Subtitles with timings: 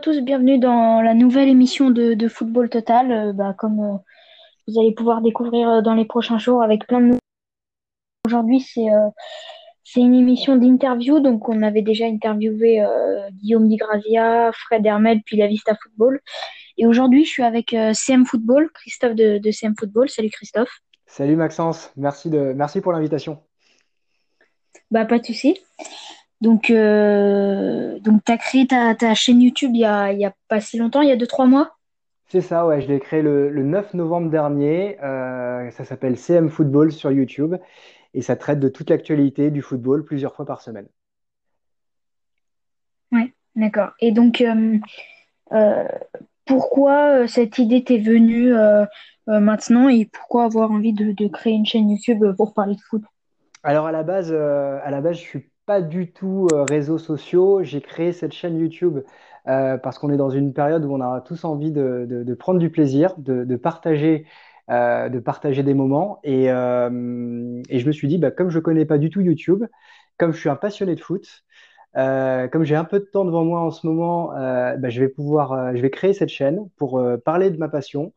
[0.00, 3.12] À tous, bienvenue dans la nouvelle émission de, de Football Total.
[3.12, 3.98] Euh, bah, comme euh,
[4.66, 7.18] vous allez pouvoir découvrir euh, dans les prochains jours avec plein de.
[8.24, 8.86] Aujourd'hui, c'est
[9.84, 11.20] c'est une émission d'interview.
[11.20, 12.82] Donc, on avait déjà interviewé
[13.42, 16.20] Guillaume Di Grazia, Fred Hermel, puis la Vista Football.
[16.78, 20.08] Et aujourd'hui, je suis avec CM Football, Christophe de, de CM Football.
[20.08, 20.80] Salut Christophe.
[21.06, 23.42] Salut Maxence, merci de, merci pour l'invitation.
[24.90, 25.58] Bah, pas de souci.
[26.40, 30.24] Donc, euh, donc tu as créé ta, ta chaîne YouTube il y a, il y
[30.24, 31.76] a pas si longtemps, il y a deux, trois mois?
[32.28, 34.98] C'est ça, ouais, je l'ai créé le, le 9 novembre dernier.
[35.02, 37.56] Euh, ça s'appelle CM Football sur YouTube
[38.14, 40.88] et ça traite de toute l'actualité du football plusieurs fois par semaine.
[43.12, 43.90] Ouais, d'accord.
[44.00, 44.78] Et donc, euh,
[46.46, 48.52] pourquoi cette idée t'est venue
[49.26, 53.02] maintenant et pourquoi avoir envie de, de créer une chaîne YouTube pour parler de foot?
[53.62, 56.98] Alors à la base, euh, à la base, je suis pas du tout euh, réseaux
[56.98, 57.62] sociaux.
[57.62, 58.98] J'ai créé cette chaîne YouTube
[59.46, 62.70] euh, parce qu'on est dans une période où on a tous envie de, prendre du
[62.70, 64.26] plaisir, de, partager,
[64.68, 66.18] euh, de partager des moments.
[66.24, 69.64] Et, je me suis dit, bah, comme je connais pas du tout YouTube,
[70.18, 71.44] comme je suis un passionné de foot,
[71.94, 75.76] comme j'ai un peu de temps devant moi en ce moment, bah, je vais pouvoir,
[75.76, 78.12] je vais créer cette chaîne pour parler de ma passion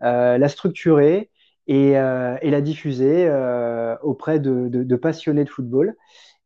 [0.00, 1.28] la structurer
[1.66, 3.30] et, et la diffuser
[4.00, 5.96] auprès de passionnés de football.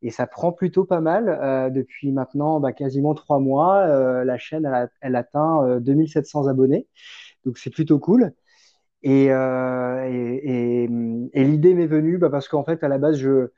[0.01, 1.29] Et ça prend plutôt pas mal.
[1.29, 5.79] Euh, depuis maintenant bah, quasiment trois mois, euh, la chaîne elle, a- elle atteint euh,
[5.79, 6.87] 2700 abonnés.
[7.45, 8.33] Donc c'est plutôt cool.
[9.03, 10.89] Et, euh, et, et-
[11.33, 13.49] et l'idée m'est venue bah, parce qu'en fait, à la base, je,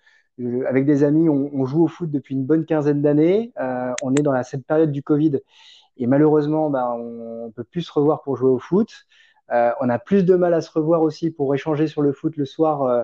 [0.68, 3.52] avec des amis, on, on joue au foot depuis une bonne quinzaine d'années.
[3.60, 5.40] Euh, on est dans la, cette période du Covid
[5.98, 8.90] et malheureusement, bah, on ne peut plus se revoir pour jouer au foot.
[9.52, 12.38] Euh, on a plus de mal à se revoir aussi pour échanger sur le foot
[12.38, 13.04] le soir euh, euh,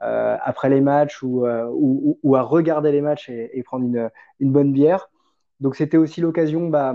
[0.00, 4.10] après les matchs ou, euh, ou, ou- à regarder les matchs et, prendre une,
[4.40, 5.10] une bonne bière.
[5.60, 6.94] Donc c'était aussi l'occasion bah,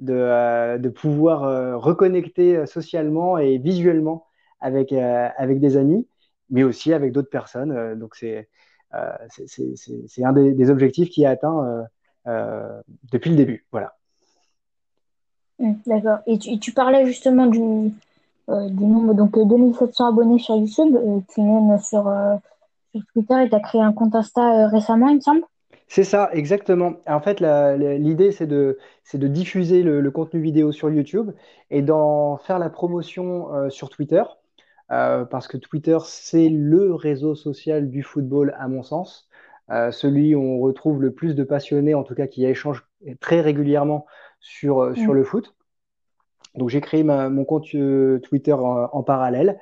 [0.00, 4.26] de, euh, de pouvoir euh, reconnecter socialement et visuellement
[4.60, 6.06] avec, euh, avec des amis,
[6.50, 7.72] mais aussi avec d'autres personnes.
[7.72, 8.48] Euh, donc c'est
[8.94, 11.82] euh, c'est un des, objectifs qui est atteint euh,
[12.26, 13.64] euh, depuis le début.
[13.72, 13.96] Voilà.
[15.58, 16.18] Hmm, d'accord.
[16.26, 17.88] Et tu, tu parlais justement du, euh,
[18.70, 22.36] du nombre, donc euh, 2700 abonnés sur YouTube, euh, tu es même sur, euh,
[22.94, 25.42] sur Twitter et tu as créé un compte Insta euh, récemment, il me semble.
[25.88, 26.94] C'est ça, exactement.
[27.06, 28.78] En fait, l'idée, c'est de,
[29.14, 31.32] de diffuser le, le contenu vidéo sur YouTube
[31.70, 34.22] et d'en faire la promotion euh, sur Twitter,
[34.90, 39.28] euh, parce que Twitter, c'est le réseau social du football, à mon sens.
[39.70, 42.86] Euh, celui où on retrouve le plus de passionnés, en tout cas qui échangent
[43.20, 44.06] très régulièrement
[44.40, 45.14] sur, euh, sur Hmm.
[45.14, 45.54] le foot.
[46.54, 49.58] Donc j'ai créé ma- mon compte euh, Twitter en, parallèle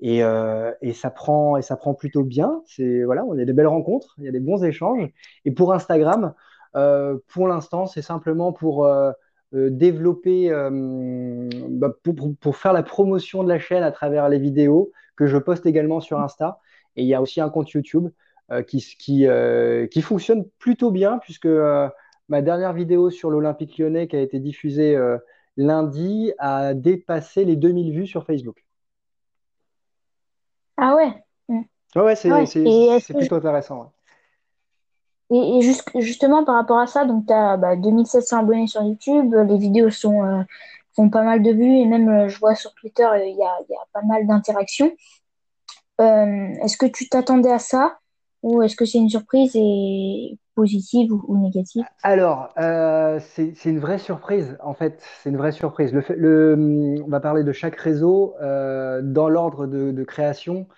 [0.00, 2.62] et, euh, et ça prend et ça prend plutôt bien.
[2.66, 5.08] C'est voilà, on a des belles rencontres, il y a des bons échanges.
[5.44, 6.34] Et pour Instagram,
[6.76, 9.12] euh, pour l'instant, c'est simplement pour euh,
[9.54, 14.38] euh, développer, euh, bah, pour, pour- faire la promotion de la chaîne à travers les
[14.38, 16.58] vidéos que je poste également sur Insta.
[16.96, 18.08] Et il y a aussi un compte YouTube
[18.66, 19.26] qui qui
[19.90, 21.48] qui fonctionne plutôt bien puisque
[22.28, 24.96] ma dernière vidéo sur l'Olympique Lyonnais qui a été diffusée
[25.56, 28.64] lundi a dépassé les 2000 vues sur Facebook.
[30.76, 31.12] Ah ouais.
[31.48, 31.62] Hmm.
[31.96, 32.46] Ouais, ouais, Ah c'est, ouais.
[33.00, 33.80] que plutôt intéressant.
[33.82, 33.88] ouais.
[35.30, 38.82] et, et juste, justement par rapport à ça, donc tu as bah, 2700 abonnés sur
[38.82, 40.42] YouTube, les vidéos sont, euh,
[40.94, 43.42] font pas mal de vues et même euh, je vois sur Twitter, euh, il y
[43.42, 44.92] a, il y a pas mal d'interactions.
[45.98, 47.98] Est-ce que tu t'attendais à ça
[48.42, 51.50] ou est-ce que c'est une surprise et positive ou?
[52.02, 55.02] Alors, euh, c'est, une vraie surprise, en fait.
[55.22, 55.92] C'est une vraie surprise.
[55.94, 60.68] On va parler de chaque réseau euh, dans l'ordre de, création.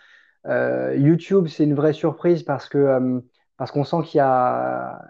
[0.46, 3.22] Euh, YouTube, c'est une vraie surprise parce que
[3.56, 5.00] parce qu'on sent qu'il y a,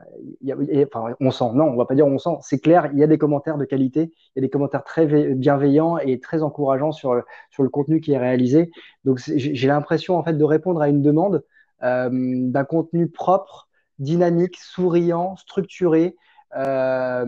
[0.42, 3.02] il enfin, on sent, non, on va pas dire on sent, c'est clair, il y
[3.02, 6.92] a des commentaires de qualité, il y a des commentaires très bienveillants et très encourageants
[6.92, 8.70] sur sur le contenu qui est réalisé.
[9.04, 11.42] Donc j'ai l'impression en fait de répondre à une demande
[11.80, 13.68] d'un contenu propre,
[13.98, 16.16] dynamique, souriant, structuré.
[16.56, 17.24] Euh,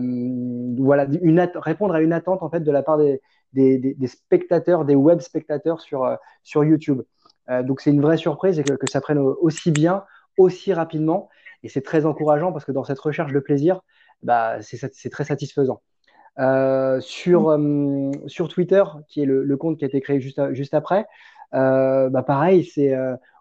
[0.77, 3.21] voilà, une répondre à une attente en fait de la part des,
[3.53, 7.01] des, des- des spectateurs, des web spectateurs sur, euh, sur YouTube.
[7.49, 10.03] Euh, donc c'est une vraie surprise et que, que ça prenne au- aussi bien,
[10.37, 11.29] aussi rapidement.
[11.63, 13.81] Et c'est très encourageant parce que dans cette recherche de plaisir,
[14.23, 15.81] bah, c'est très satisfaisant.
[16.39, 20.39] Euh, sur, euh, sur Twitter, qui est le, le compte qui a été créé juste,
[20.39, 21.05] à- juste après,
[21.55, 22.93] euh, bah pareil, c'est,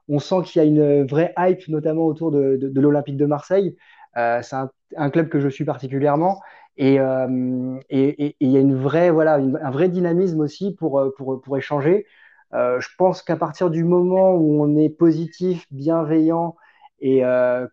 [0.09, 3.77] on sent qu'il y a une vraie hype, notamment autour de, l'Olympique de Marseille.
[4.17, 4.57] Euh, c'est
[4.97, 6.41] un, club que je suis particulièrement.
[6.77, 11.57] Et, euh, il y a une vraie, voilà, un vrai dynamisme aussi pour, euh, pour,
[11.57, 12.07] échanger.
[12.53, 16.57] Je pense qu'à partir du moment où on est positif, bienveillant
[17.01, 17.23] et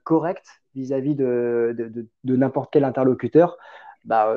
[0.03, 0.45] correct
[0.75, 3.57] vis-à-vis de n'importe quel interlocuteur,
[4.06, 4.36] bah,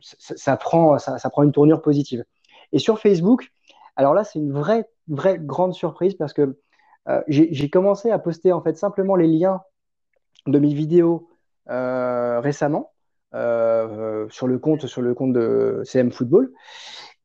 [0.00, 2.24] ça, prend, ça, prend une tournure positive.
[2.72, 3.52] Et sur Facebook,
[3.96, 6.58] alors là, c'est une vraie, vraie grande surprise parce que
[7.28, 9.60] j'ai commencé à poster en fait simplement les liens
[10.46, 11.28] de mes vidéos
[11.66, 12.92] récemment
[13.32, 16.52] sur le compte sur le compte de CM Football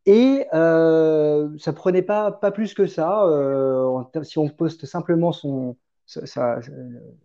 [0.05, 3.23] et euh, ça prenait pas, pas plus que ça.
[3.25, 5.77] Euh, si on poste simplement son,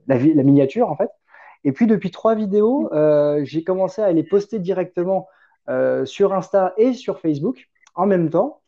[0.07, 1.11] la, miniature, en fait.
[1.65, 5.27] Et puis, depuis trois vidéos, euh, j'ai commencé à les poster directement
[5.69, 8.61] euh, sur Insta et sur Facebook en même temps.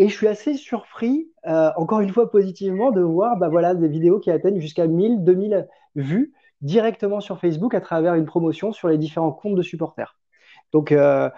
[0.00, 3.86] Et je suis assez surpris, euh, encore une fois positivement, de voir bah, voilà, des
[3.86, 6.32] vidéos qui atteignent jusqu'à 1000, 2000 vues
[6.62, 10.18] directement sur Facebook à travers une promotion sur les différents comptes de supporters.
[10.72, 11.28] Donc, euh,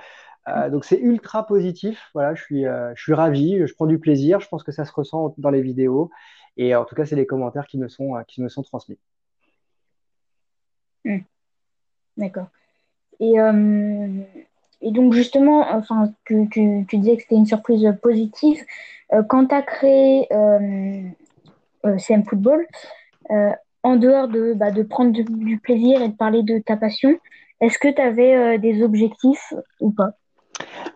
[0.47, 2.09] euh, donc c'est ultra positif.
[2.15, 4.39] Voilà, je suis, je suis ravi, je prends du plaisir.
[4.39, 6.13] Je pense que ça se ressent dans les vidéos.
[6.57, 9.01] Et en tout cas, c'est les commentaires qui me sont, qui me sont transmis.
[11.05, 11.19] Hmm.
[12.17, 12.47] D'accord.
[13.19, 13.35] Et,
[14.83, 18.59] et, donc justement, enfin, tu, tu, tu disais que c'était une surprise positive.
[19.29, 20.29] quand tu as créé
[21.99, 22.67] CM Football,
[23.83, 27.19] en dehors de, bah, de prendre du, plaisir et de parler de ta passion,
[27.61, 30.15] est-ce que tu avais des objectifs ou pas?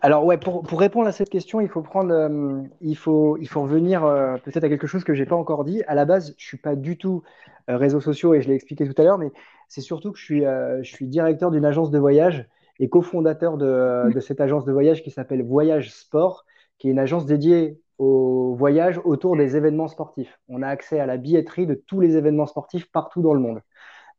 [0.01, 3.47] Alors ouais, pour, pour, répondre à cette question, il faut prendre, euh, il faut, il
[3.47, 5.83] faut revenir euh, peut-être à quelque chose que j'ai pas encore dit.
[5.87, 7.23] À la base, je suis pas du tout
[7.69, 9.31] euh, réseaux sociaux et je l'ai expliqué tout à l'heure, mais
[9.67, 12.47] c'est surtout que je suis, je suis directeur d'une agence de voyage
[12.79, 16.45] et cofondateur de, de cette agence de voyage qui s'appelle Voyage Sport,
[16.77, 20.39] qui est une agence dédiée au voyage autour des événements sportifs.
[20.49, 23.61] On a accès à la billetterie de tous les événements sportifs partout dans le monde.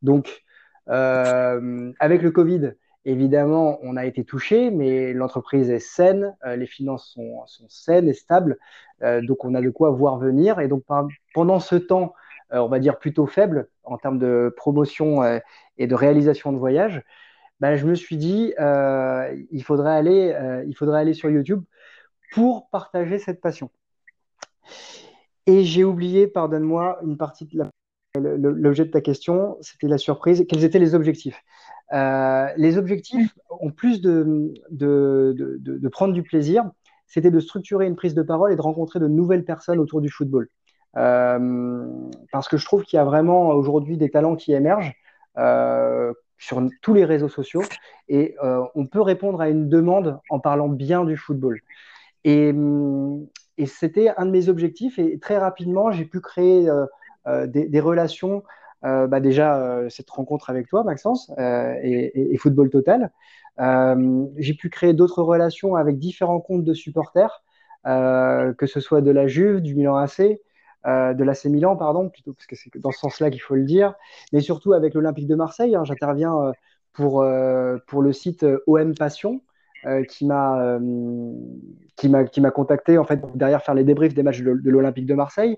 [0.03, 0.43] Donc,
[0.87, 2.73] avec le Covid,
[3.09, 8.13] Évidemment, on a été touché, mais l'entreprise est saine, euh, les finances sont, saines et
[8.13, 8.59] stables,
[9.03, 10.61] euh, donc on a de quoi voir venir.
[10.61, 10.85] Et donc
[11.33, 12.13] pendant ce temps,
[12.53, 15.23] euh, on va dire plutôt faible en termes de promotion
[15.79, 17.03] et de réalisation de voyages,
[17.61, 21.63] ben, je me suis dit il faudrait aller, il faudrait aller sur YouTube
[22.33, 23.71] pour partager cette passion.
[25.47, 27.65] Et j'ai oublié, pardonne-moi, une partie de
[28.17, 30.45] l'objet de ta question, c'était la surprise.
[30.49, 31.43] Quels étaient les objectifs?
[31.93, 36.71] Euh, les objectifs, en plus de, de, de, prendre du plaisir,
[37.07, 40.11] c'était de structurer une prise de parole et de rencontrer de nouvelles personnes autour du
[40.11, 40.49] football.
[40.97, 41.87] Euh,
[42.33, 44.95] parce que je trouve qu'il y a vraiment aujourd'hui des talents qui émergent
[45.39, 47.63] euh, sur tous les réseaux sociaux
[48.09, 51.61] et euh, on peut répondre à une demande en parlant bien du football.
[52.25, 52.53] Et,
[53.59, 57.81] et c'était un de mes objectifs et très rapidement j'ai pu créer euh, des, des,
[57.81, 58.43] relations
[58.85, 63.11] euh, bah déjà euh, cette rencontre avec toi, Maxence, euh, et, Football Total.
[64.37, 67.43] j'ai pu créer d'autres relations avec différents comptes de supporters,
[67.85, 70.39] que ce soit de la Juve, du Milan AC,
[70.87, 73.65] euh, de l'AC Milan, pardon, plutôt, parce que c'est dans ce sens-là qu'il faut le
[73.65, 73.95] dire,
[74.33, 75.75] mais surtout avec l'Olympique de Marseille.
[75.75, 76.53] Hein, J'interviens
[76.93, 79.41] pour, euh, pour le site OM Passion,
[79.87, 80.79] euh, qui m'a
[81.97, 85.57] qui m'a contacté en fait derrière faire les débriefs des matchs de, l'Olympique de Marseille.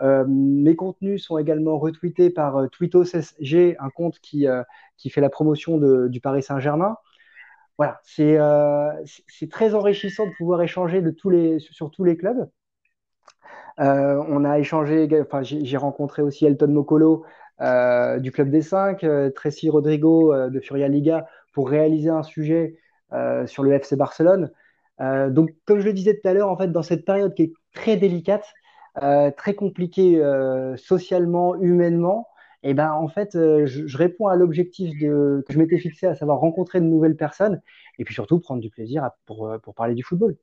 [0.00, 4.62] Euh, mes contenus sont également retweetés par euh, TweetosSG, un compte qui, euh,
[4.96, 6.96] qui fait la promotion de, du Paris Saint-Germain.
[7.78, 8.38] Voilà, c'est
[9.28, 12.48] c'est très enrichissant de pouvoir échanger de tous les, sur tous les clubs.
[13.80, 17.24] Euh, on a échangé, enfin, j'ai rencontré aussi Elton Mokolo
[17.60, 22.76] euh, du Club des 5, euh, Tracy Rodrigo de Furia Liga pour réaliser un sujet
[23.46, 24.50] sur le FC Barcelone.
[25.00, 27.52] donc, comme je le disais tout à l'heure, en fait, dans cette période qui est
[27.74, 28.44] très délicate,
[28.94, 32.28] très compliqué euh, socialement, humainement,
[32.62, 36.80] et ben en fait, je, réponds à l'objectif que je m'étais fixé, à savoir rencontrer
[36.80, 37.62] de nouvelles personnes,
[37.98, 40.36] et puis surtout prendre du plaisir pour, pour parler du football.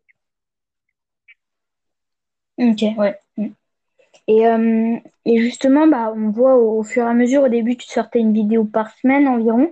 [2.58, 3.20] Ok, ouais.
[3.38, 3.48] Mm.
[4.28, 4.44] Et,
[5.26, 8.34] et, justement, bah, on voit au, fur et à mesure, au début, tu sortais une
[8.34, 9.72] vidéo par semaine environ.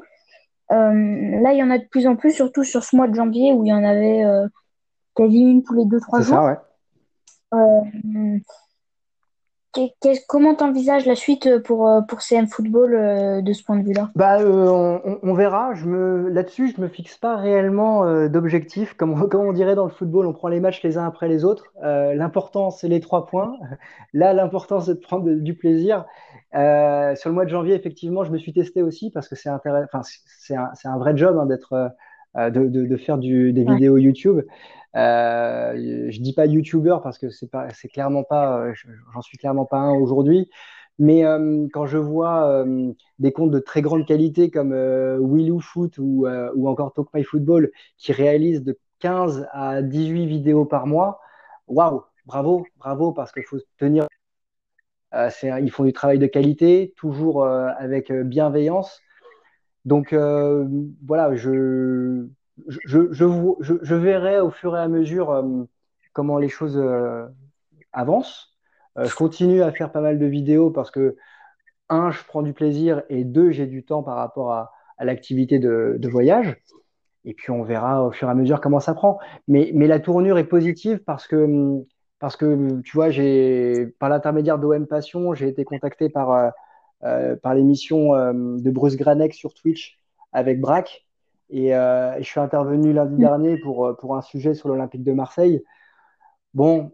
[0.70, 3.52] là, il y en a de plus en plus, surtout sur ce mois de janvier
[3.52, 4.24] où il y en avait
[5.16, 6.36] quasi une tous les deux, trois jours.
[6.36, 8.42] Ça, ouais
[10.28, 13.84] comment t'envisages la suite euh, pour, euh, pour CM Football euh, de ce point de
[13.84, 14.12] vue-là?
[14.16, 15.74] Bah, on, verra.
[15.74, 18.94] Là-dessus, je me fixe pas réellement d'objectif.
[18.94, 21.44] Comme, comme on dirait dans le football, on prend les matchs les uns après les
[21.46, 21.74] autres.
[21.82, 23.58] l'important, c'est les trois points.
[24.14, 26.06] Là, l'important, c'est de prendre du plaisir.
[26.52, 30.98] sur le mois de janvier, effectivement, je me suis testé aussi parce que c'est un
[30.98, 31.92] vrai job hein, d'être,
[32.36, 34.42] de, de, de, faire du, des vidéos YouTube.
[34.96, 38.74] Euh, je dis pas YouTuber parce que c'est pas, c'est clairement pas, euh,
[39.14, 40.50] j'en suis clairement pas un aujourd'hui.
[41.00, 45.60] Mais euh, quand je vois euh, des comptes de très grande qualité comme euh, Willou
[45.60, 50.88] Foot ou, ou encore Talk My Football qui réalisent de 15 à 18 vidéos par
[50.88, 51.20] mois,
[51.68, 54.08] waouh, bravo, bravo parce qu'il faut tenir.
[55.14, 59.02] ils font du travail de qualité, toujours avec bienveillance.
[59.86, 62.28] Donc voilà, je,
[63.96, 65.44] verrai au fur et à mesure
[66.14, 66.82] comment les choses
[67.92, 68.56] avancent.
[68.98, 71.16] je continue à faire pas mal de vidéos parce que,
[71.90, 76.08] un, je prends du plaisir et deux, j'ai du temps par rapport à, l'activité de,
[76.08, 76.58] voyage.
[77.26, 79.20] Et puis on verra au fur et à mesure comment ça prend.
[79.48, 81.84] Mais, la tournure est positive parce que,
[82.20, 83.10] parce que tu vois,
[84.00, 86.52] par l'intermédiaire d'OM Passion, j'ai été contacté par, euh, euh,
[87.42, 90.00] par l'émission euh, de Bruce Granek sur Twitch
[90.32, 91.06] avec Braque.
[91.50, 93.20] Et, je suis intervenu lundi mm.
[93.20, 95.64] dernier pour, pour un sujet sur l'Olympique de Marseille.
[96.54, 96.92] Bon,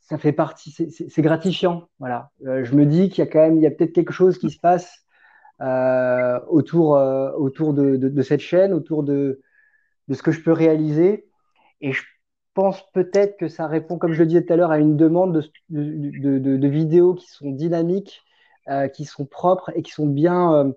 [0.00, 1.88] ça fait partie, c'est gratifiant.
[1.98, 2.30] Voilà.
[2.40, 4.50] je me dis qu'il y a quand même, il y a peut-être quelque chose qui
[4.50, 5.06] se passe
[5.62, 9.40] euh, autour, euh, autour de, de, cette chaîne, autour de,
[10.08, 11.26] de ce que je peux réaliser.
[11.80, 12.02] Et je
[12.52, 15.42] pense peut-être que ça répond, comme je le disais tout à l'heure, à une demande
[15.70, 18.22] de, de vidéos qui sont dynamiques,
[18.68, 20.72] euh, qui sont propres et qui sont bien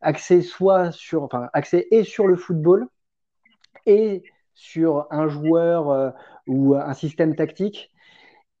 [0.00, 2.86] axées soit sur, enfin, axées et sur le football
[3.86, 4.22] et
[4.54, 6.14] sur un joueur
[6.46, 7.90] ou un système tactique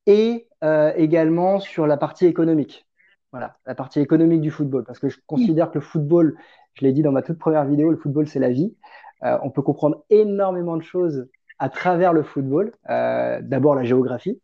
[0.06, 0.48] et
[0.96, 2.86] également sur la partie économique.
[3.32, 4.84] Voilà, la partie économique du football.
[4.84, 6.36] Parce que je considère que le football,
[6.74, 8.74] je l'ai dit dans ma toute première vidéo, le football, c'est la vie.
[9.22, 12.72] Euh, on peut comprendre énormément de choses à travers le football.
[12.88, 14.40] Euh, d'abord, la géographie.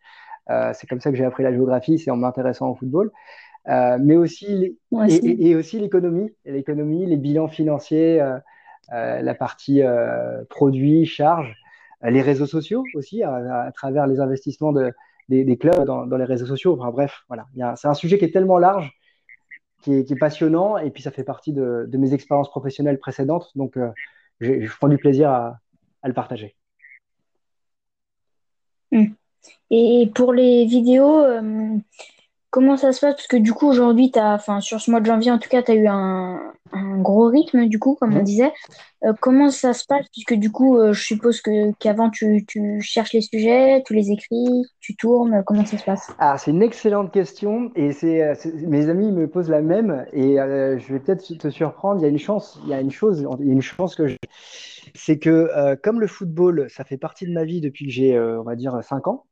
[0.51, 3.11] Euh, c'est comme ça que j'ai appris la géographie, c'est en m'intéressant au football.
[3.67, 8.23] Mais aussi, et, aussi l'économie, l'économie, les bilans financiers,
[8.91, 9.83] la partie
[10.49, 11.55] produits, charges,
[12.03, 14.93] les réseaux sociaux aussi, à travers les investissements de,
[15.29, 16.77] des, clubs dans, les réseaux sociaux.
[16.79, 17.47] Enfin, bref, voilà.
[17.77, 18.93] C'est un sujet qui est tellement large,
[19.83, 23.51] qui est, passionnant, et puis ça fait partie de, mes expériences professionnelles précédentes.
[23.57, 23.91] Donc, euh,
[24.41, 25.61] je prends du plaisir à,
[26.05, 26.55] le partager.
[28.93, 29.07] Hmm.
[29.71, 31.77] Et pour les vidéos, euh,
[32.51, 33.17] Comment ça se passe?
[33.17, 35.73] Parce que du coup, aujourd'hui, enfin, sur ce mois de janvier, en tout cas, tu
[35.73, 36.41] as eu un,
[36.99, 38.53] gros rythme, du coup, comme on disait.
[39.05, 40.07] Euh, comment ça se passe?
[40.13, 42.47] Puisque du coup, euh, je suppose que, qu'avant, tu,
[42.81, 45.43] cherches les sujets, tu les écris, tu tournes.
[45.47, 46.11] Comment ça se passe?
[46.19, 47.71] Ah, c'est une excellente question.
[47.75, 48.35] Et c'est, euh,
[48.67, 50.07] mes amis me posent la même.
[50.13, 52.01] Et je vais peut-être te surprendre.
[52.01, 53.95] Il y a une chance, il y a une chose, il y a une chance
[53.95, 54.17] que je...
[54.95, 58.45] C'est que comme le football, ça fait partie de ma vie depuis que j'ai, on
[58.45, 59.25] va dire, 5 ans.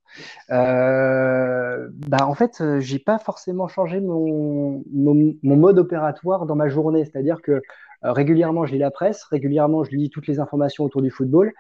[1.75, 6.69] Euh, bah en fait, euh, j'ai pas forcément changé mon, mon, mode opératoire dans ma
[6.69, 7.05] journée.
[7.05, 11.03] C'est-à-dire que euh, régulièrement, je lis la presse, régulièrement, je lis toutes les informations autour
[11.03, 11.53] du football.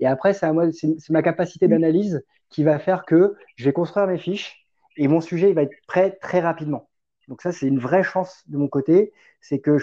[0.00, 4.66] Et après, c'est ma capacité d'analyse qui va faire que je vais construire mes fiches
[4.96, 6.88] et mon sujet il va être prêt très rapidement.
[7.28, 9.12] Donc ça, c'est une vraie chance de mon côté.
[9.40, 9.78] C'est que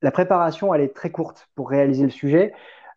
[0.00, 2.52] la préparation, elle est très courte pour réaliser le sujet.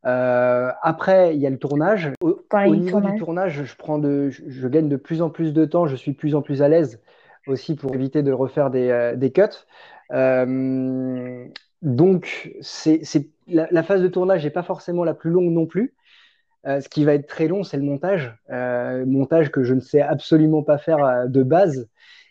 [0.06, 2.12] Euh, après, il y a le tournage.
[2.22, 5.88] Au, niveau du tournage, je, prends de, je, gagne de plus en plus de temps,
[5.88, 7.02] je suis de plus en plus à l'aise
[7.48, 9.42] aussi pour éviter de refaire des, euh, des cuts.
[10.12, 11.46] Euh,
[11.82, 13.02] donc, c'est,
[13.48, 15.94] la, la, phase de tournage n'est pas forcément la plus longue non plus.
[16.66, 18.36] ce qui va être très long, c'est le montage.
[18.50, 21.88] montage que je ne sais absolument pas faire de base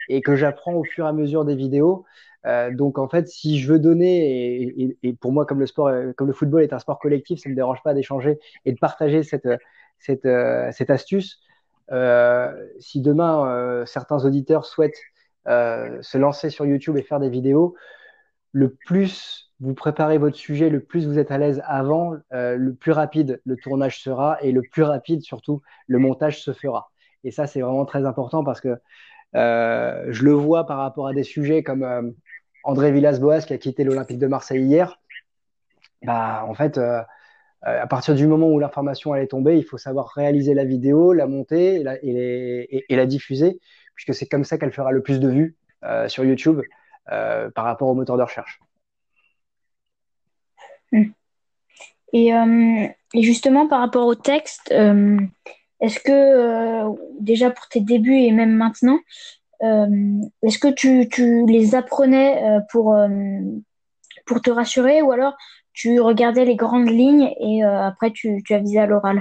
[0.09, 2.05] et que j'apprends au fur et à mesure des vidéos.
[2.47, 6.13] Euh, donc en fait, si je veux donner, et, pour moi comme le sport, euh,
[6.17, 8.79] comme le football est un sport collectif, ça ne me dérange pas d'échanger et de
[8.79, 11.41] partager cette, euh, cette astuce.
[12.79, 15.01] si demain certains auditeurs souhaitent
[15.47, 17.75] se lancer sur YouTube et faire des vidéos,
[18.53, 22.93] le plus vous préparez votre sujet, le plus vous êtes à l'aise avant, le plus
[22.93, 26.91] rapide le tournage sera et le plus rapide surtout le montage se fera.
[27.25, 28.77] Et ça, c'est vraiment très important parce que
[29.35, 32.15] je le vois par rapport à des sujets comme
[32.67, 35.01] André Villas-Boas qui a quitté l'Olympique de Marseille hier,
[36.03, 37.01] bah, en fait, euh,
[37.67, 41.13] euh, à partir du moment où l'information allait tomber, il faut savoir réaliser la vidéo,
[41.13, 43.61] la monter et la, diffuser,
[43.95, 46.61] puisque c'est comme ça qu'elle fera le plus de vues euh, sur YouTube
[47.07, 48.61] par rapport au moteur de recherche.
[52.13, 52.33] Et,
[53.15, 58.99] justement, par rapport au texte, est-ce que déjà pour tes débuts et même maintenant,
[59.61, 63.09] est-ce que tu, les apprenais euh, pour, euh,
[64.27, 65.37] pour te rassurer ou alors
[65.73, 69.21] tu regardais les grandes lignes et après tu, tu avisais à l'oral?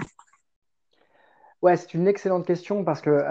[1.62, 3.26] Ouais, c'est une excellente question parce que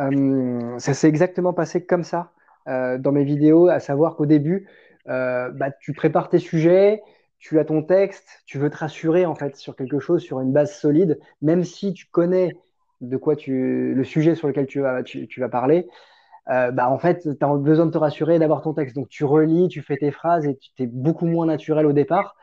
[0.79, 2.33] ça s'est exactement passé comme ça
[2.67, 4.69] dans mes vidéos, à savoir qu'au début,
[5.07, 7.03] bah, tu prépares tes sujets,
[7.39, 10.53] tu as ton texte, tu veux te rassurer en fait sur quelque chose, sur une
[10.53, 12.57] base solide, même si tu connais
[13.01, 15.87] de quoi tu, le sujet sur lequel tu vas, tu vas parler,
[16.51, 18.95] euh, bah, en fait, tu as besoin de te rassurer d'avoir ton texte.
[18.95, 22.37] Donc, tu relis, tu fais tes phrases et tu es beaucoup moins naturel au départ.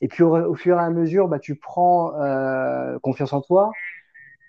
[0.00, 3.70] Et puis, au, fur et à mesure, bah, tu prends euh, confiance en toi.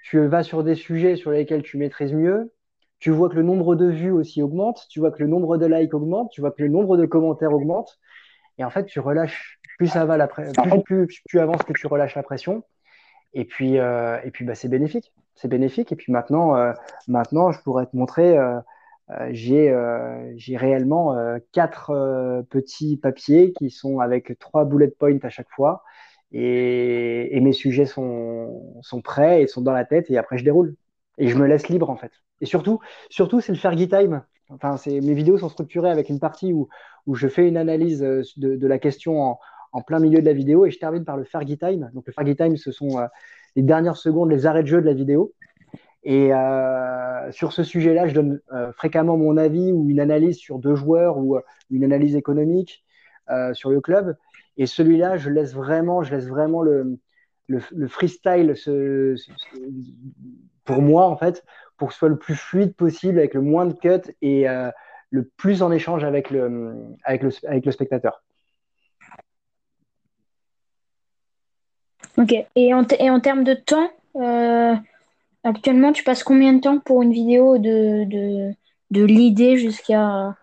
[0.03, 2.53] Tu vas sur des sujets sur lesquels tu maîtrises mieux.
[2.99, 4.85] Tu vois que le nombre de vues aussi augmente.
[4.89, 6.31] Tu vois que le nombre de likes augmente.
[6.31, 7.99] Tu vois que le nombre de commentaires augmente.
[8.57, 10.51] Et en fait, tu relâches plus ça va, la plus,
[10.85, 12.63] plus, tu avances, que tu relâches la pression.
[13.33, 15.11] Et puis, euh, et puis bah, c'est bénéfique.
[15.35, 15.91] C'est bénéfique.
[15.91, 16.73] Et puis maintenant, euh,
[17.07, 18.59] maintenant, je pourrais te montrer, euh,
[19.31, 19.75] j'ai
[20.37, 21.15] j'ai réellement
[21.51, 25.83] quatre petits papiers qui sont avec trois bullet points à chaque fois.
[26.31, 28.71] Et, mes sujets sont,
[29.03, 30.09] prêts et sont dans la tête.
[30.09, 30.75] Et après, je déroule.
[31.17, 32.11] Et je me laisse libre, en fait.
[32.39, 34.23] Et surtout, surtout c'est le Fergie Time.
[34.49, 36.67] Enfin, mes vidéos sont structurées avec une partie où,
[37.13, 39.39] je fais une analyse de, la question en,
[39.73, 41.91] en, plein milieu de la vidéo et je termine par le Fergie Time.
[41.93, 42.99] Donc, le Fergie Time, ce sont
[43.55, 45.33] les dernières secondes, les arrêts de jeu de la vidéo.
[46.03, 50.57] Et euh, sur ce sujet-là, je donne euh, fréquemment mon avis ou une analyse sur
[50.57, 52.83] deux joueurs ou euh, une analyse économique
[53.53, 54.17] sur le club.
[54.57, 56.99] Et celui-là, je laisse vraiment, je laisse vraiment le,
[57.47, 58.55] le, freestyle
[60.65, 61.45] pour moi, en fait,
[61.77, 64.47] pour que ce soit le plus fluide possible, avec le moins de cuts et
[65.11, 68.21] le plus en échange avec le, avec le, avec le spectateur.
[72.17, 72.33] Ok.
[72.57, 73.89] Et en, et en termes de temps,
[75.43, 78.53] actuellement, tu passes combien de temps pour une vidéo de, de,
[78.91, 80.35] de l'idée jusqu'à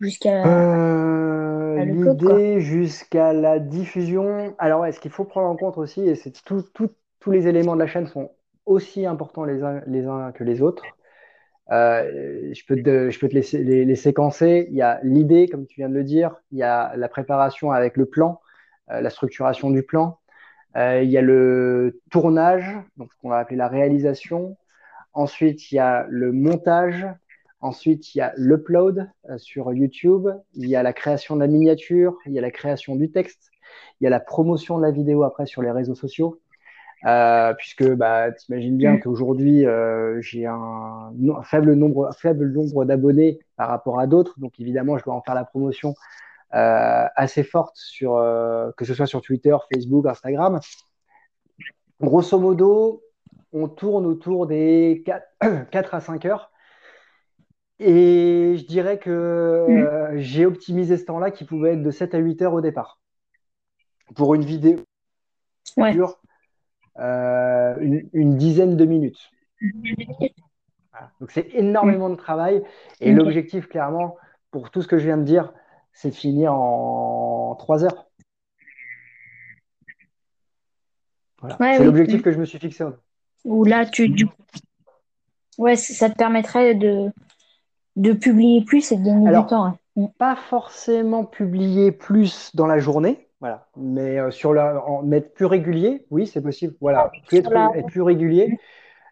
[0.00, 4.54] jusqu'à euh, l'idée jusqu'à la diffusion.
[4.58, 6.64] Alors, ouais, ce qu'il faut prendre en compte aussi, et c'est tout,
[7.20, 8.30] tous les éléments de la chaîne sont
[8.66, 10.84] aussi importants les uns, les uns que les autres.
[11.70, 14.66] Euh, je peux te, je peux te laisser, les, les, séquencer.
[14.70, 16.34] Il y a l'idée, comme tu viens de le dire.
[16.50, 18.40] Il y a la préparation avec le plan,
[18.88, 20.19] la structuration du plan.
[20.76, 24.56] Euh, il y a le tournage, donc ce qu'on va appeler la réalisation.
[25.12, 27.06] Ensuite, il y a le montage.
[27.60, 30.28] Ensuite, il y a l'upload euh, sur YouTube.
[30.54, 32.16] Il y a la création de la miniature.
[32.26, 33.50] Il y a la création du texte.
[34.00, 36.40] Il y a la promotion de la vidéo après sur les réseaux sociaux.
[37.06, 39.00] Euh, puisque bah, tu imagines bien mm.
[39.00, 44.38] qu'aujourd'hui, euh, j'ai un, un, faible nombre, faible nombre d'abonnés par rapport à d'autres.
[44.38, 45.94] Donc, évidemment, je dois en faire la promotion
[46.52, 50.60] assez forte sur euh, que ce soit sur Twitter, Facebook, Instagram.
[52.00, 53.02] Grosso modo,
[53.52, 56.50] on tourne autour des 4, à 5 heures.
[57.78, 62.18] Et je dirais que euh, j'ai optimisé ce temps-là qui pouvait être de 7 à
[62.18, 63.00] 8 heures au départ.
[64.14, 64.76] Pour une vidéo
[65.76, 65.96] ouais.
[67.80, 69.30] une, dizaine de minutes.
[71.20, 72.62] Donc c'est énormément de travail.
[73.00, 74.16] Et l'objectif, clairement,
[74.50, 75.52] pour tout ce que je viens de dire,
[75.92, 78.06] c'est fini en trois heures.
[81.58, 82.84] c'est l'objectif que je me suis fixé.
[83.44, 84.14] Ou là, tu,
[85.58, 87.10] ouais, ça te permettrait de,
[87.96, 89.64] de publier plus et de gagner du temps.
[89.64, 89.78] Hein.
[89.96, 90.06] Mm.
[90.18, 95.46] Pas forcément publier plus dans la journée, voilà, mais euh, sur la, en mettre plus
[95.46, 96.74] régulier, oui, c'est possible.
[96.80, 98.58] Voilà, être, plus régulier.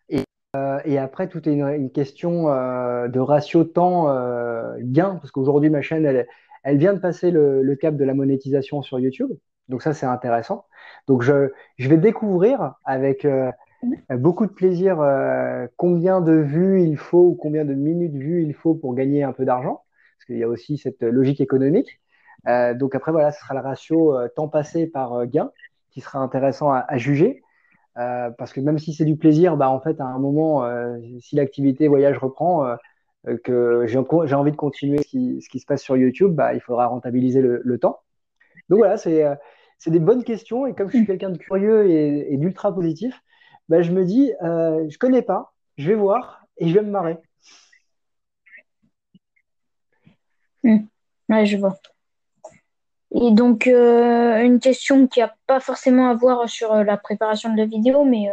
[0.09, 0.23] Et,
[0.57, 6.05] euh, et, après, tout est une, question euh, de ratio temps-gain, parce qu'aujourd'hui, ma chaîne,
[6.05, 6.27] elle,
[6.65, 9.31] elle vient de passer le, cap de la monétisation sur YouTube.
[9.69, 10.65] Donc ça, c'est intéressant.
[11.07, 13.51] Donc je, vais découvrir avec euh,
[14.11, 18.55] beaucoup de plaisir euh, combien de vues il faut ou combien de minutes vues il
[18.55, 19.83] faut pour gagner un peu d'argent.
[20.17, 22.01] Parce qu'il y a aussi cette logique économique.
[22.47, 25.51] Euh, donc après, voilà, ce sera le ratio temps passé par gain
[25.91, 27.43] qui sera intéressant à, juger.
[27.95, 30.65] parce que même si c'est du plaisir, bah, en fait, à un moment,
[31.21, 32.77] si l'activité voyage reprend,
[33.45, 33.99] que j'ai
[34.35, 38.01] envie de continuer ce qui, se passe sur YouTube, bah, il faudra rentabiliser le, temps.
[38.69, 39.35] Donc voilà, euh,
[39.79, 40.67] c'est des bonnes questions.
[40.67, 43.21] Et comme je suis quelqu'un de curieux et, d'ultra positif,
[43.69, 46.91] bah, je me dis, euh, je connais pas, je vais voir et je vais me
[46.91, 47.19] marrer.
[50.65, 51.77] Ouais, je vois.
[53.11, 57.57] Et donc, euh, une question qui n'a pas forcément à voir sur la préparation de
[57.57, 58.29] la vidéo, mais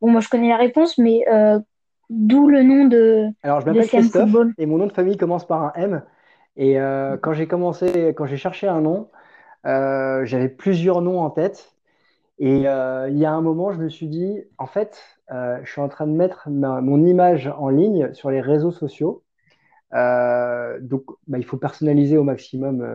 [0.00, 1.24] bon, moi je connais la réponse, mais
[2.12, 3.28] D'où le nom de.
[3.42, 6.02] Alors, je m'appelle Christophe et mon nom de famille commence par un M.
[6.56, 9.08] Et euh, quand j'ai commencé, quand j'ai cherché un nom,
[9.64, 11.72] euh, j'avais plusieurs noms en tête.
[12.38, 15.80] Et euh, il y a un moment, je me suis dit, en fait, je suis
[15.80, 19.22] en train de mettre mon image en ligne sur les réseaux sociaux.
[19.92, 22.86] donc, bah, il faut personnaliser au maximum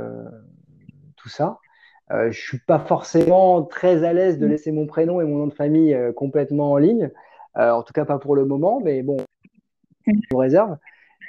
[1.16, 1.58] tout ça.
[2.12, 4.50] je ne suis pas forcément très à l'aise de mm.
[4.50, 7.10] laisser mon prénom et mon nom de famille complètement en ligne.
[7.58, 9.18] Euh, en tout cas, pas pour le moment, mais bon,
[10.06, 10.78] je réserve.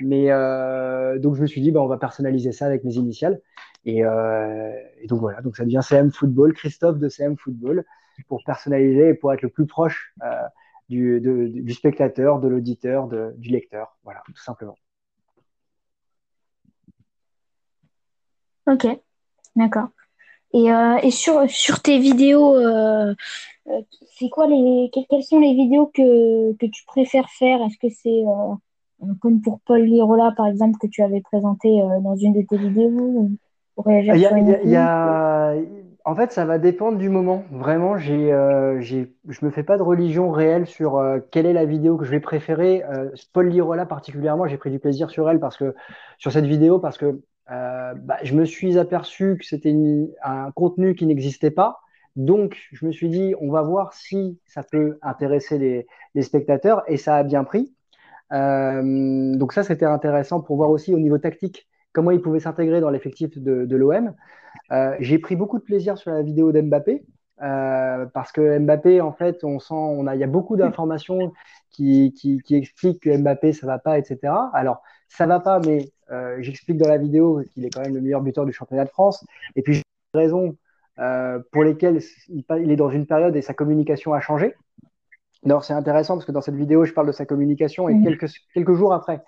[0.00, 3.40] Mais euh, donc, je me suis dit, bah, on va personnaliser ça avec mes initiales.
[3.84, 4.72] Et, euh,
[5.06, 7.84] donc, voilà, donc ça devient CM Football, Christophe de CM Football,
[8.28, 10.14] pour personnaliser et pour être le plus proche
[10.88, 13.96] du, du, spectateur, de l'auditeur, du lecteur.
[14.04, 14.76] Voilà, tout simplement.
[18.66, 18.86] Ok,
[19.56, 19.88] d'accord.
[20.52, 20.66] Et,
[21.02, 22.56] et sur, sur tes vidéos,
[24.18, 27.60] c'est quoi les quelles sont les vidéos que, que tu préfères faire?
[27.62, 32.00] Est-ce que c'est euh, comme pour Paul Lirola par exemple que tu avais présenté euh,
[32.00, 33.30] dans une de tes vidéos
[34.64, 35.54] il y a,
[36.04, 37.44] En fait, ça va dépendre du moment.
[37.52, 41.52] Vraiment, j'ai, euh, j'ai, je me fais pas de religion réelle sur euh, quelle est
[41.52, 42.82] la vidéo que je vais préférer.
[42.84, 45.74] Euh, Paul Lirola particulièrement, j'ai pris du plaisir sur elle parce que
[46.18, 50.50] sur cette vidéo parce que euh, bah, je me suis aperçu que c'était une- un
[50.52, 51.80] contenu qui n'existait pas.
[52.18, 56.96] Donc, je me suis dit, on va voir si ça peut intéresser les, spectateurs et
[56.96, 57.72] ça a bien pris.
[58.32, 62.80] Euh, donc ça, c'était intéressant pour voir aussi au niveau tactique comment il pouvait s'intégrer
[62.80, 64.14] dans l'effectif de, l'OM.
[64.72, 67.04] Euh, j'ai pris beaucoup de plaisir sur la vidéo d'Mbappé
[67.40, 71.32] euh, parce que Mbappé, en fait, on sent, il y a beaucoup d'informations
[71.70, 72.12] qui,
[72.50, 74.18] expliquent que Mbappé, ça va pas, etc.
[74.54, 75.92] Alors, ça va pas, mais
[76.40, 79.24] j'explique dans la vidéo qu'il est quand même le meilleur buteur du championnat de France.
[79.54, 79.82] Et puis, j'ai
[80.14, 80.56] des raisons
[80.98, 84.54] euh, pour lesquelles il, est dans une période et sa communication a changé.
[85.44, 88.28] Alors, c'est intéressant parce que dans cette vidéo, je parle de sa communication et quelques,
[88.52, 89.22] quelques jours après,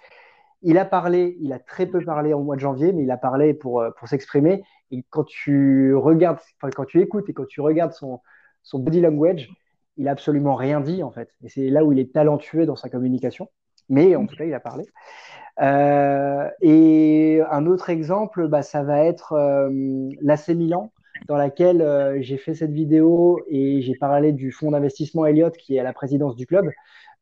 [0.62, 3.16] il a parlé, il a très peu parlé au mois de janvier, mais il a
[3.16, 4.62] parlé pour, euh, pour s'exprimer.
[4.90, 8.20] Et quand tu regardes, enfin, quand tu écoutes et quand tu regardes son,
[8.62, 9.48] son body language,
[9.96, 11.30] il a absolument rien dit en fait.
[11.42, 13.48] Et c'est là où il est talentueux dans sa communication.
[13.88, 14.86] Mais en tout cas, il a parlé.
[15.60, 19.68] Euh, et un autre exemple, bah, ça va être euh,
[20.22, 20.92] l'AC Milan,
[21.26, 25.76] dans laquelle euh, j'ai fait cette vidéo et j'ai parlé du fonds d'investissement Elliott qui
[25.76, 26.70] est à la présidence du club.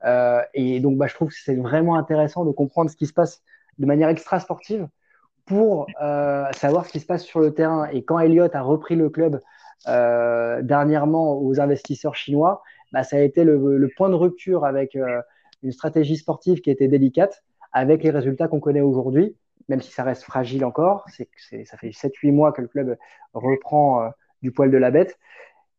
[0.04, 3.12] Euh, et donc, bah, je trouve que c'est vraiment intéressant de comprendre ce qui se
[3.12, 3.42] passe
[3.78, 4.88] de manière extra-sportive
[5.46, 7.88] pour euh, savoir ce qui se passe sur le terrain.
[7.92, 9.40] Et quand Elliott a repris le club
[9.86, 14.98] dernièrement aux investisseurs chinois, bah, ça a été le, point de rupture avec
[15.62, 19.36] une stratégie sportive qui était délicate, avec les résultats qu'on connaît aujourd'hui,
[19.68, 21.04] même si ça reste fragile encore.
[21.08, 21.28] C'est,
[21.64, 22.96] ça fait 7-8 mois que le club
[23.34, 24.08] reprend euh,
[24.42, 25.18] du poil de la bête.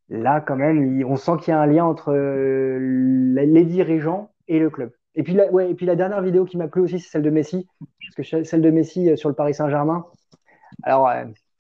[0.10, 4.60] Là, quand même, on sent qu'il y a un lien entre euh, les dirigeants et
[4.60, 4.92] le club.
[5.16, 7.68] Et puis, la, dernière vidéo qui m'a plu aussi, c'est celle de Messi.
[7.80, 10.06] Parce que celle de Messi euh, sur le Paris Saint-Germain,
[10.84, 11.12] alors,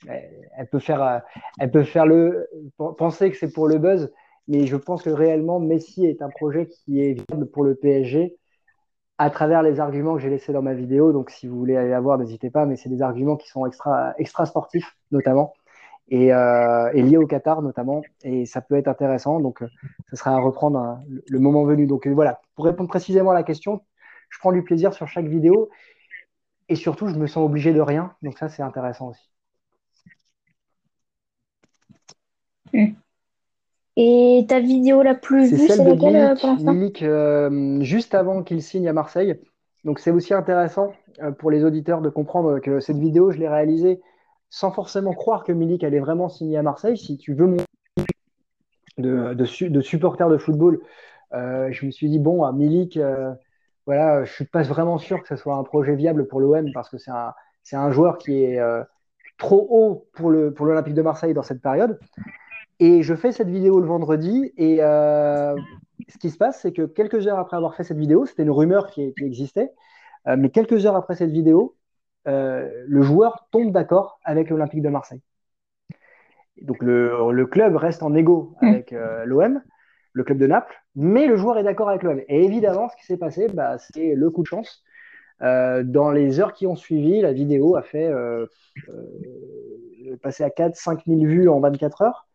[0.07, 1.23] elle peut faire,
[1.59, 2.47] elle peut faire le,
[2.97, 4.13] penser que c'est pour le buzz,
[4.47, 8.38] mais je pense que réellement, Messi est un projet qui est viable pour le PSG
[9.19, 11.11] à travers les arguments que j'ai laissés dans ma vidéo.
[11.11, 13.65] Donc, si vous voulez aller la voir, n'hésitez pas, mais c'est des arguments qui sont
[13.65, 15.53] extra, extra sportifs, notamment,
[16.09, 18.01] et, euh, liés au Qatar, notamment.
[18.23, 19.41] Et ça peut être intéressant.
[19.41, 19.61] Donc,
[20.09, 21.85] ce sera à reprendre hein, le moment venu.
[21.85, 23.81] Donc, voilà, pour répondre précisément à la question,
[24.29, 25.69] je prends du plaisir sur chaque vidéo.
[26.69, 28.15] Et surtout, je me sens obligé de rien.
[28.21, 29.29] Donc, ça, c'est intéressant aussi.
[34.01, 36.73] Et ta vidéo la plus vue, c'est laquelle euh, pour l'instant?
[37.01, 39.37] Euh, juste avant qu'il signe à Marseille.
[39.83, 43.49] Donc c'est aussi intéressant euh, pour les auditeurs de comprendre que cette vidéo, je l'ai
[43.49, 43.99] réalisée
[44.49, 46.97] sans forcément croire que Milik allait vraiment signer à Marseille.
[46.97, 47.57] Si tu veux mon
[48.97, 50.79] de, de, de supporter de football,
[51.33, 53.33] euh, je me suis dit, bon, à Milik, euh,
[53.85, 56.89] voilà, je suis pas vraiment sûr que ce soit un projet viable pour l'OM parce
[56.89, 58.61] que c'est un, joueur qui est
[59.37, 61.99] trop haut pour l'Olympique de Marseille dans cette période.
[62.79, 64.53] Et je fais cette vidéo le vendredi.
[64.57, 65.55] Et euh,
[66.07, 68.51] ce qui se passe, c'est que quelques heures après avoir fait cette vidéo, c'était une
[68.51, 69.71] rumeur qui, qui existait,
[70.27, 71.75] euh, mais quelques heures après cette vidéo,
[72.27, 75.21] euh, le joueur tombe d'accord avec l'Olympique de Marseille.
[76.61, 79.61] Donc le, le, club reste en égo avec euh, l'OM,
[80.11, 82.19] le club de Naples, mais le joueur est d'accord avec l'OM.
[82.27, 84.83] Et évidemment, ce qui s'est passé, bah, c'est le coup de chance.
[85.41, 88.11] Dans les heures qui ont suivi, la vidéo a fait
[90.21, 92.28] passer à 4-5 000 vues en 24 heures.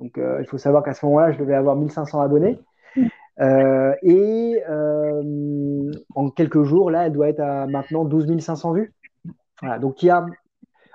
[0.00, 2.60] Donc, euh, il faut savoir qu'à ce moment-là, je devais avoir 1500 abonnés.
[3.40, 8.92] Euh, et euh, en quelques jours, là, elle doit être à maintenant 12 500 vues.
[9.60, 10.26] Voilà, donc, il y a,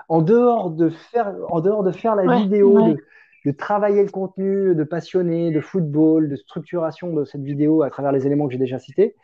[0.10, 2.94] en dehors de faire, en dehors de faire la Ouais, vidéo, ouais.
[2.94, 2.98] de,
[3.46, 8.12] de travailler le contenu, de passionner, de football, de structuration de cette vidéo à travers
[8.12, 9.16] les éléments que j'ai déjà cités,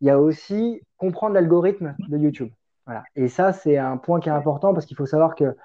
[0.00, 2.50] il y a aussi comprendre l'algorithme de YouTube.
[2.86, 3.04] Voilà.
[3.14, 5.56] Et ça, c'est un point qui est important parce qu'il faut savoir que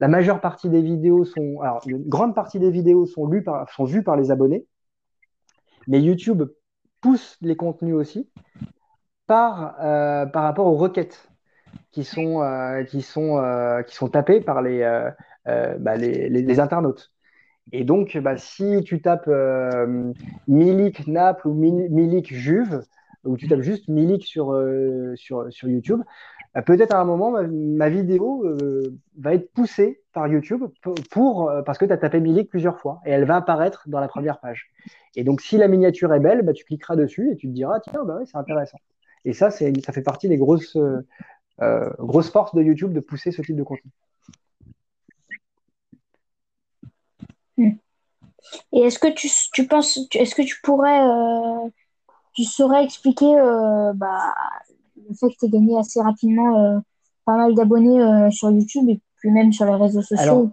[0.00, 3.70] la majeure partie des vidéos sont, alors une grande partie des vidéos sont, lues par,
[3.70, 4.66] sont vues par les abonnés,
[5.86, 6.44] mais YouTube
[7.00, 8.30] pousse les contenus aussi
[9.26, 11.28] par, euh, par rapport aux requêtes
[11.92, 14.80] qui sont, euh, qui sont, euh, qui sont tapées par les,
[15.44, 17.12] bah, les, les, les, internautes.
[17.72, 19.30] Et donc, bah, si tu tapes
[20.48, 22.82] Milik Naples ou Milik Juve,
[23.24, 24.58] ou tu tapes juste Milik sur,
[25.14, 26.02] sur, sur YouTube,
[26.62, 31.78] peut-être à un moment, ma, vidéo euh, va être poussée par YouTube pour, pour parce
[31.78, 34.70] que tu as tapé Milik plusieurs fois et elle va apparaître dans la première page.
[35.16, 37.80] Et donc, si la miniature est belle, bah, tu cliqueras dessus et tu te diras,
[37.80, 38.78] tiens, bah, ouais, c'est intéressant.
[39.24, 40.76] Et ça, ça fait partie des grosses,
[41.62, 43.90] euh, grosses forces de YouTube de pousser ce type de contenu.
[47.58, 51.68] Et est-ce que tu, tu penses, est-ce que tu pourrais, euh,
[52.34, 54.34] tu saurais expliquer euh, bah,
[55.08, 56.78] le fait que tu aies gagné assez rapidement euh,
[57.24, 60.46] pas mal d'abonnés euh, sur YouTube et puis même sur les réseaux sociaux Alors,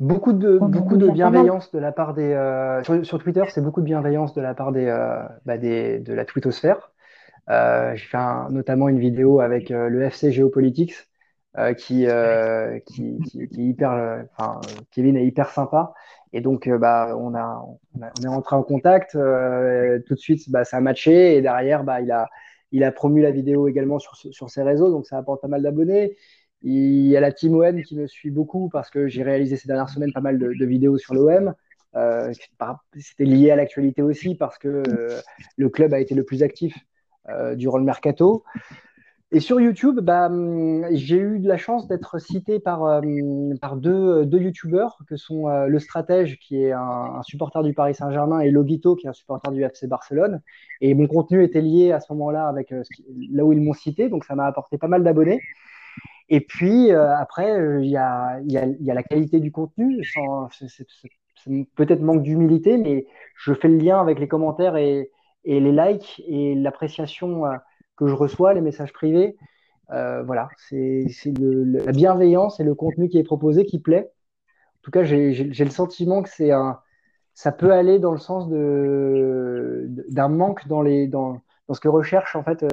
[0.00, 2.32] Beaucoup de, On beaucoup de bienveillance de la part des.
[2.32, 4.86] euh, sur, sur Twitter, c'est beaucoup de bienveillance de la part des,
[5.46, 6.90] bah, des, de la twittosphère.
[7.50, 10.94] Euh, j'ai fait un- notamment une vidéo avec euh, le FC Geopolitics
[11.58, 12.06] euh, qui,
[12.86, 14.24] qui, qui, qui est hyper.
[14.36, 14.60] Enfin,
[14.90, 15.92] Kevin est hyper sympa.
[16.32, 19.12] Et donc, bah, on a, on a- on est rentré en contact.
[19.12, 21.36] tout de suite, bah, ça a matché.
[21.36, 22.28] Et derrière, bah, il a,
[22.74, 24.90] il a promu la vidéo également sur, ses réseaux.
[24.90, 26.16] Donc, ça apporte pas mal d'abonnés.
[26.62, 29.68] Il y a la team OM qui me suit beaucoup parce que j'ai réalisé ces
[29.68, 31.54] dernières semaines pas mal de, de vidéos sur l'OM.
[31.94, 32.32] Euh,
[32.96, 35.20] C'était lié à l'actualité aussi parce que euh,
[35.56, 36.76] le club a été le plus actif
[37.28, 38.42] euh, durant le mercato.
[39.34, 43.00] Et sur YouTube, bah, hum, j'ai eu de la chance d'être cité par, euh,
[43.60, 47.96] par deux, deux YouTubeurs, que sont euh, Le Stratège, qui est un, supporter du Paris
[47.96, 50.40] Saint-Germain, et Logito, qui est un supporter du FC Barcelone.
[50.80, 52.84] Et mon contenu était lié à ce moment-là avec euh,
[53.32, 55.40] là où ils m'ont cité, donc ça m'a apporté pas mal d'abonnés.
[56.28, 60.00] Et puis euh, après, il y a, la qualité du contenu,
[61.74, 65.10] peut-être manque d'humilité, mais je fais le lien avec les commentaires et,
[65.44, 67.42] les likes et l'appréciation
[67.96, 69.36] que je reçois, les messages privés.
[69.90, 71.06] Euh, voilà, c'est
[71.38, 74.10] la bienveillance et le contenu qui est proposé qui plaît.
[74.76, 76.80] En tout cas, j'ai le sentiment que c'est un,
[77.34, 82.62] ça peut aller dans le sens de d'un manque dans ce que recherche en fait.
[82.62, 82.68] euh,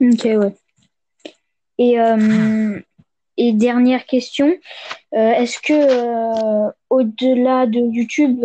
[0.00, 0.54] Ok, ouais.
[1.78, 2.80] Et, euh,
[3.54, 4.54] dernière question,
[5.12, 8.44] est-ce que au-delà de YouTube,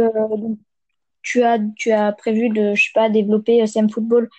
[1.28, 4.30] tu as, tu as prévu de, je sais pas, développer SM Football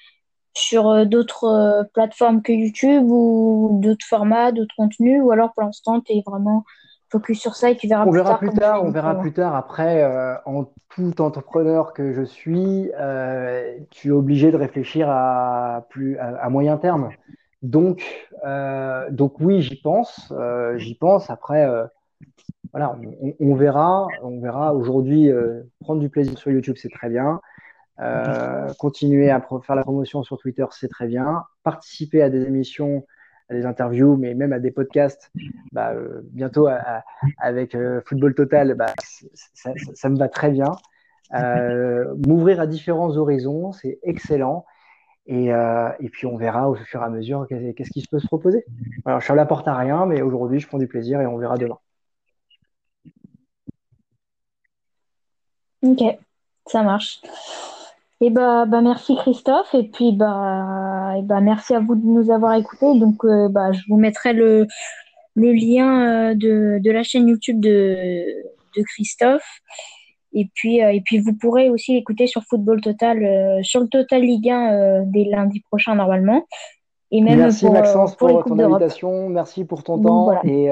[0.55, 5.65] sur euh, d'autres euh, plateformes que YouTube ou d'autres formats, d'autres contenus, ou alors pour
[5.65, 6.65] l'instant, tu es vraiment
[7.11, 9.33] focus sur ça et tu verras On plus verra tard, plus tard, on verra plus
[9.33, 9.55] tard.
[9.55, 15.87] Après, euh, en tout entrepreneur que je suis, euh, tu es obligé de réfléchir à
[15.91, 17.11] plus à, à moyen terme.
[17.61, 18.03] Donc,
[18.47, 21.29] euh, donc oui, j'y pense, euh, j'y pense.
[21.29, 21.87] Après, euh,
[22.73, 22.97] voilà,
[23.41, 24.75] on, verra, on verra.
[24.75, 27.41] Aujourd'hui, euh, prendre du plaisir sur YouTube, c'est très bien.
[28.01, 31.45] Euh, continuer à faire la promotion sur Twitter, c'est très bien.
[31.63, 33.07] Participer à des émissions,
[33.49, 35.31] à des interviews, mais même à des podcasts,
[35.73, 36.69] bah, euh, bientôt
[37.39, 37.77] avec
[38.07, 38.93] Football Total, bah,
[39.55, 40.73] ça, me va très bien.
[42.27, 44.65] M'ouvrir à différents horizons, c'est excellent.
[45.27, 45.51] Et,
[46.13, 48.65] puis on verra au fur et à mesure qu'est- qu'est-ce qui se peut se proposer.
[49.05, 51.59] Alors, je suis à à rien, mais aujourd'hui, je prends du plaisir et on verra
[51.59, 51.79] demain.
[55.83, 56.03] Ok,
[56.67, 57.21] ça marche.
[58.21, 62.31] Et bah, bah merci Christophe et puis bah, et bah merci à vous de nous
[62.33, 62.99] avoir écoutés.
[62.99, 64.67] Donc euh, bah, je vous mettrai le,
[65.37, 68.25] le lien euh, de, de la chaîne YouTube de,
[68.77, 69.61] de Christophe.
[70.33, 74.21] Et puis, euh, et puis vous pourrez aussi l'écouter sur Football Total, sur le Total
[74.21, 76.45] Ligue 1 euh, dès lundi prochain normalement,
[77.11, 80.41] et même Merci pour, Maxence pour ton invitation, merci pour ton Donc temps voilà.
[80.45, 80.69] et,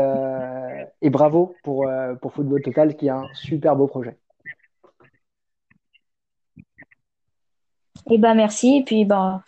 [1.01, 1.89] et bravo pour,
[2.21, 4.19] pour Football Total qui est un super beau projet.
[8.11, 8.79] Et bah merci.
[8.79, 9.43] Et puis bah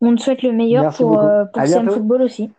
[0.00, 1.92] on te souhaite le meilleur Merci pour, euh, pour bientôt.
[1.92, 2.50] Football aussi.